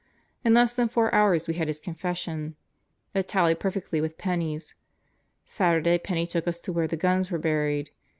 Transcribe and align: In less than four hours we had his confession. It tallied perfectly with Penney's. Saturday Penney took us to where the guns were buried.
In 0.43 0.55
less 0.55 0.75
than 0.75 0.87
four 0.89 1.13
hours 1.13 1.47
we 1.47 1.53
had 1.53 1.67
his 1.67 1.79
confession. 1.79 2.55
It 3.13 3.27
tallied 3.27 3.59
perfectly 3.59 4.01
with 4.01 4.17
Penney's. 4.17 4.73
Saturday 5.45 5.99
Penney 5.99 6.25
took 6.25 6.47
us 6.47 6.59
to 6.61 6.73
where 6.73 6.87
the 6.87 6.97
guns 6.97 7.29
were 7.29 7.37
buried. 7.37 7.91